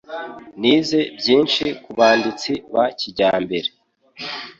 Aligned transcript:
Nize 0.59 0.99
byinshi 1.17 1.63
kubanditsi 1.83 2.51
ba 2.73 2.85
kijyambere. 2.99 3.69